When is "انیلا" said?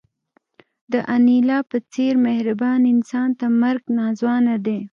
1.15-1.59